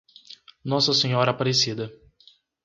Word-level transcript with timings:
Nossa 0.65 0.95
Senhora 0.95 1.29
Aparecida 1.29 1.91